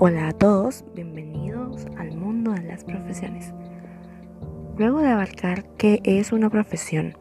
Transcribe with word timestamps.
Hola 0.00 0.28
a 0.28 0.32
todos, 0.32 0.84
bienvenidos 0.94 1.84
al 1.96 2.16
mundo 2.16 2.52
de 2.52 2.62
las 2.62 2.84
profesiones. 2.84 3.52
Luego 4.76 5.00
de 5.00 5.08
abarcar 5.08 5.64
qué 5.76 6.00
es 6.04 6.30
una 6.30 6.48
profesión, 6.50 7.16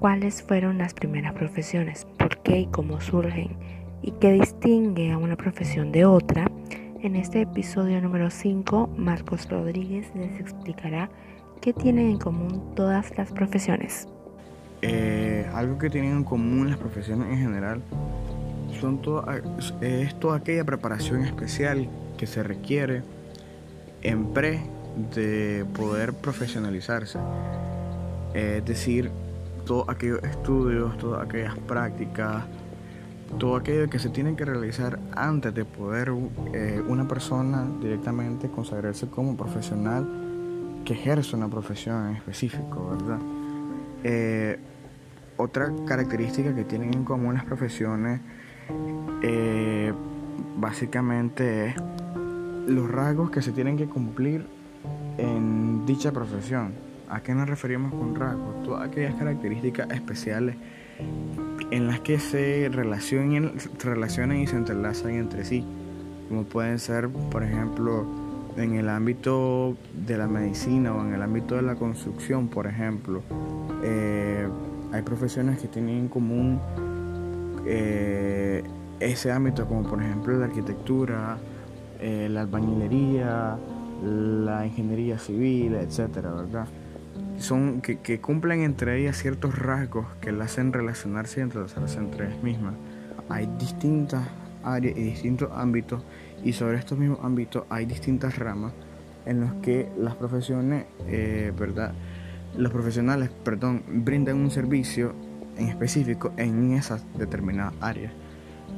cuáles 0.00 0.42
fueron 0.42 0.76
las 0.78 0.92
primeras 0.92 1.34
profesiones, 1.34 2.04
por 2.18 2.38
qué 2.42 2.58
y 2.58 2.66
cómo 2.66 3.00
surgen 3.00 3.56
y 4.02 4.10
qué 4.10 4.32
distingue 4.32 5.12
a 5.12 5.18
una 5.18 5.36
profesión 5.36 5.92
de 5.92 6.04
otra, 6.04 6.50
en 7.00 7.14
este 7.14 7.42
episodio 7.42 8.02
número 8.02 8.28
5, 8.28 8.88
Marcos 8.96 9.48
Rodríguez 9.48 10.10
les 10.16 10.40
explicará 10.40 11.10
qué 11.60 11.72
tienen 11.72 12.08
en 12.10 12.18
común 12.18 12.74
todas 12.74 13.16
las 13.16 13.30
profesiones. 13.30 14.08
Eh, 14.82 15.48
algo 15.54 15.78
que 15.78 15.90
tienen 15.90 16.10
en 16.10 16.24
común 16.24 16.70
las 16.70 16.78
profesiones 16.78 17.28
en 17.28 17.38
general 17.38 17.80
son 18.74 19.00
es 19.80 20.18
toda 20.18 20.36
aquella 20.36 20.64
preparación 20.64 21.24
especial 21.24 21.88
que 22.16 22.26
se 22.26 22.42
requiere 22.42 23.02
en 24.02 24.32
pre 24.32 24.60
de 25.14 25.64
poder 25.74 26.12
profesionalizarse. 26.12 27.18
Es 28.34 28.64
decir, 28.64 29.10
todos 29.64 29.88
aquellos 29.88 30.22
estudios, 30.22 30.96
todas 30.98 31.24
aquellas 31.26 31.58
prácticas, 31.58 32.44
todo 33.38 33.56
aquello 33.56 33.88
que 33.88 33.98
se 33.98 34.10
tiene 34.10 34.36
que 34.36 34.44
realizar 34.44 34.98
antes 35.16 35.54
de 35.54 35.64
poder 35.64 36.12
eh, 36.52 36.82
una 36.86 37.08
persona 37.08 37.66
directamente 37.80 38.48
consagrarse 38.48 39.08
como 39.08 39.36
profesional 39.36 40.06
que 40.84 40.92
ejerce 40.92 41.34
una 41.34 41.48
profesión 41.48 42.10
en 42.10 42.16
específico, 42.16 42.90
¿verdad? 42.90 43.18
Eh, 44.04 44.58
otra 45.36 45.72
característica 45.86 46.54
que 46.54 46.64
tienen 46.64 46.94
en 46.94 47.04
común 47.04 47.34
las 47.34 47.44
profesiones 47.44 48.20
eh, 49.22 49.92
básicamente 50.56 51.68
es 51.68 51.76
los 52.66 52.90
rasgos 52.90 53.30
que 53.30 53.42
se 53.42 53.52
tienen 53.52 53.76
que 53.76 53.86
cumplir 53.86 54.46
en 55.18 55.84
dicha 55.86 56.12
profesión. 56.12 56.72
¿A 57.08 57.20
qué 57.20 57.34
nos 57.34 57.48
referimos 57.48 57.92
con 57.92 58.14
rasgos? 58.14 58.62
Todas 58.64 58.88
aquellas 58.88 59.14
características 59.14 59.90
especiales 59.90 60.56
en 61.70 61.86
las 61.86 62.00
que 62.00 62.18
se 62.18 62.68
relacionan, 62.72 63.52
relacionan 63.82 64.38
y 64.38 64.46
se 64.46 64.56
entrelazan 64.56 65.12
entre 65.12 65.44
sí, 65.44 65.64
como 66.28 66.44
pueden 66.44 66.78
ser, 66.78 67.08
por 67.08 67.42
ejemplo, 67.42 68.06
en 68.56 68.74
el 68.74 68.88
ámbito 68.88 69.76
de 70.06 70.16
la 70.16 70.26
medicina 70.26 70.94
o 70.94 71.04
en 71.04 71.14
el 71.14 71.22
ámbito 71.22 71.56
de 71.56 71.62
la 71.62 71.74
construcción, 71.74 72.48
por 72.48 72.66
ejemplo. 72.66 73.22
Eh, 73.82 74.48
hay 74.92 75.02
profesiones 75.02 75.58
que 75.58 75.68
tienen 75.68 75.98
en 75.98 76.08
común 76.08 76.60
eh, 77.66 78.62
ese 79.00 79.32
ámbito, 79.32 79.66
como 79.66 79.82
por 79.82 80.02
ejemplo 80.02 80.36
la 80.38 80.46
arquitectura, 80.46 81.38
eh, 82.00 82.28
la 82.30 82.42
albañilería, 82.42 83.56
la 84.02 84.66
ingeniería 84.66 85.18
civil, 85.18 85.74
etcétera, 85.74 86.32
¿verdad? 86.32 86.66
Son 87.38 87.80
que, 87.80 88.20
cumplen 88.20 88.62
entre 88.62 89.00
ellas 89.00 89.16
ciertos 89.16 89.58
rasgos 89.58 90.06
que 90.20 90.32
las 90.32 90.52
hacen 90.52 90.72
relacionarse 90.72 91.40
y 91.40 91.42
entrelazarse 91.42 91.98
entre 91.98 92.26
ellas 92.26 92.42
mismas. 92.42 92.74
Hay 93.28 93.48
distintas 93.58 94.26
áreas 94.62 94.96
y 94.96 95.02
distintos 95.02 95.50
ámbitos, 95.54 96.02
y 96.42 96.52
sobre 96.52 96.78
estos 96.78 96.98
mismos 96.98 97.18
ámbitos 97.22 97.64
hay 97.70 97.86
distintas 97.86 98.38
ramas 98.38 98.72
en 99.26 99.40
los 99.40 99.52
que 99.54 99.88
las 99.98 100.14
profesiones, 100.14 100.86
eh, 101.06 101.52
¿verdad? 101.58 101.92
Los 102.56 102.72
profesionales, 102.72 103.30
perdón, 103.44 103.82
brindan 103.88 104.36
un 104.36 104.50
servicio 104.50 105.14
en 105.56 105.68
específico 105.68 106.32
en 106.36 106.72
esas 106.72 107.04
determinadas 107.16 107.74
áreas. 107.80 108.12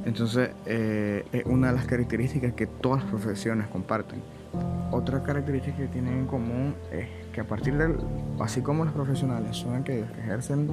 Entonces, 0.05 0.51
eh, 0.65 1.25
es 1.31 1.45
una 1.45 1.67
de 1.67 1.73
las 1.73 1.85
características 1.85 2.53
que 2.53 2.67
todas 2.67 3.01
las 3.03 3.09
profesiones 3.09 3.67
comparten. 3.67 4.21
Otra 4.91 5.21
característica 5.21 5.77
que 5.77 5.87
tienen 5.87 6.13
en 6.13 6.25
común 6.27 6.75
es 6.91 7.07
que 7.33 7.41
a 7.41 7.43
partir 7.43 7.77
del, 7.77 7.97
así 8.39 8.61
como 8.61 8.85
los 8.85 8.93
profesionales 8.93 9.57
son 9.57 9.75
aquellos 9.75 10.09
que 10.11 10.21
ejercen 10.21 10.69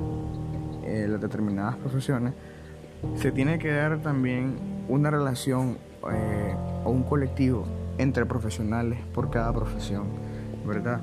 eh, 0.84 1.06
las 1.08 1.20
determinadas 1.20 1.76
profesiones, 1.76 2.32
se 3.16 3.32
tiene 3.32 3.58
que 3.58 3.72
dar 3.72 3.98
también 4.00 4.56
una 4.88 5.10
relación 5.10 5.78
eh, 6.12 6.54
o 6.84 6.90
un 6.90 7.02
colectivo 7.02 7.66
entre 7.98 8.26
profesionales 8.26 8.98
por 9.12 9.30
cada 9.30 9.52
profesión, 9.52 10.04
¿verdad? 10.66 11.00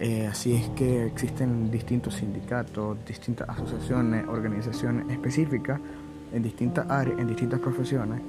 Eh, 0.00 0.28
así 0.28 0.54
es 0.54 0.68
que 0.70 1.06
existen 1.06 1.72
distintos 1.72 2.14
sindicatos, 2.14 2.96
distintas 3.04 3.48
asociaciones, 3.48 4.28
organizaciones 4.28 5.10
específicas 5.10 5.80
en 6.32 6.42
distintas 6.42 6.88
áreas, 6.88 7.18
en 7.18 7.26
distintas 7.26 7.58
profesiones, 7.58 8.20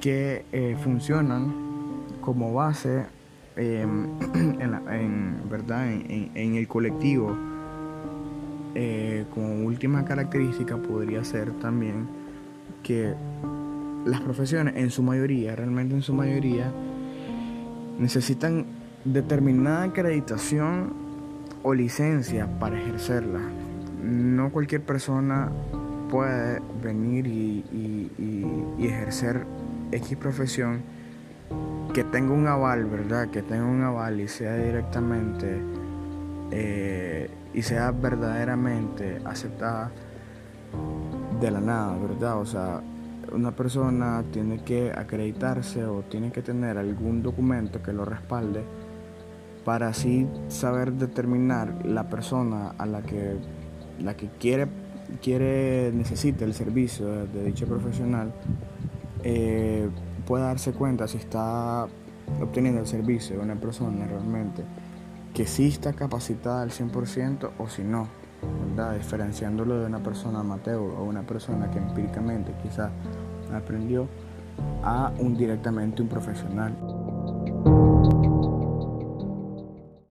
que 0.00 0.44
eh, 0.50 0.76
funcionan 0.82 1.54
como 2.20 2.52
base 2.52 3.06
em, 3.54 4.08
en, 4.60 5.48
¿verdad? 5.48 5.88
En, 5.88 6.56
el 6.56 6.66
colectivo. 6.66 7.36
Eh, 8.74 9.24
como 9.32 9.66
última 9.66 10.04
característica 10.04 10.76
podría 10.76 11.24
ser 11.24 11.52
también 11.52 12.06
que 12.82 13.14
las 14.04 14.20
profesiones 14.20 14.76
en 14.76 14.90
su 14.90 15.02
mayoría, 15.02 15.54
realmente 15.56 15.94
en 15.94 16.02
su 16.02 16.12
mayoría, 16.12 16.70
necesitan 17.98 18.77
determinada 19.12 19.84
acreditación 19.84 20.92
o 21.62 21.74
licencia 21.74 22.46
para 22.58 22.80
ejercerla. 22.80 23.40
No 24.02 24.50
cualquier 24.50 24.82
persona 24.82 25.50
puede 26.10 26.60
venir 26.82 27.26
y, 27.26 27.64
ejercer 28.78 29.44
X 29.92 30.16
profesión 30.16 30.82
que 31.92 32.04
tenga 32.04 32.32
un 32.32 32.46
aval, 32.46 32.84
¿verdad? 32.86 33.28
Que 33.28 33.42
tenga 33.42 33.64
un 33.64 33.82
aval 33.82 34.20
y 34.20 34.28
sea 34.28 34.56
directamente 34.56 35.60
eh, 36.50 37.30
y 37.52 37.62
sea 37.62 37.90
verdaderamente 37.90 39.20
aceptada 39.24 39.90
de 41.40 41.50
la 41.50 41.60
nada, 41.60 41.98
¿verdad? 41.98 42.38
O 42.38 42.46
sea, 42.46 42.80
una 43.32 43.50
persona 43.52 44.22
tiene 44.32 44.62
que 44.62 44.92
acreditarse 44.92 45.84
o 45.84 46.02
tiene 46.02 46.30
que 46.30 46.40
tener 46.42 46.78
algún 46.78 47.22
documento 47.22 47.82
que 47.82 47.92
lo 47.92 48.04
respalde 48.04 48.62
para 49.68 49.88
así 49.88 50.26
saber 50.48 50.94
determinar 50.94 51.84
la 51.84 52.08
persona 52.08 52.74
a 52.78 52.86
la 52.86 53.02
que, 53.02 53.36
la 54.00 54.16
que 54.16 54.30
quiere, 54.40 54.66
quiere, 55.20 55.92
necesita 55.92 56.46
el 56.46 56.54
servicio 56.54 57.26
de, 57.26 57.44
dicho 57.44 57.66
profesional, 57.66 58.32
eh, 59.24 59.90
pueda 60.26 60.46
darse 60.46 60.72
cuenta 60.72 61.06
si 61.06 61.18
está 61.18 61.86
obteniendo 62.40 62.80
el 62.80 62.86
servicio 62.86 63.36
de 63.36 63.42
una 63.42 63.56
persona 63.56 64.06
realmente 64.06 64.64
que 65.34 65.46
sí 65.46 65.68
está 65.68 65.92
capacitada 65.92 66.62
al 66.62 66.70
100% 66.70 67.50
o 67.58 67.68
si 67.68 67.82
no, 67.82 68.08
¿verdad? 68.70 68.94
diferenciándolo 68.96 69.80
de 69.80 69.84
una 69.84 70.02
persona 70.02 70.40
amateur 70.40 70.78
o 70.78 71.04
una 71.04 71.26
persona 71.26 71.70
que 71.70 71.76
empíricamente 71.76 72.54
quizás 72.62 72.90
aprendió 73.54 74.08
a 74.82 75.12
un 75.18 75.36
directamente 75.36 76.00
un 76.00 76.08
profesional. 76.08 76.74